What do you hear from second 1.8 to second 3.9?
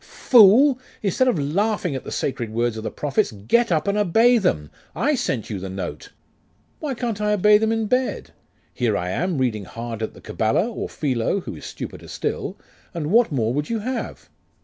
at the sacred words of the prophets, get up